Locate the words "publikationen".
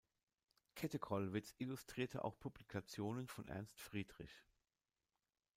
2.39-3.27